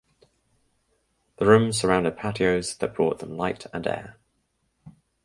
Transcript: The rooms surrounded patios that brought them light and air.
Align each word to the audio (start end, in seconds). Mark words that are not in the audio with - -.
The 1.37 1.45
rooms 1.45 1.77
surrounded 1.79 2.17
patios 2.17 2.75
that 2.77 2.95
brought 2.95 3.19
them 3.19 3.37
light 3.37 3.67
and 3.71 3.85
air. 3.85 4.17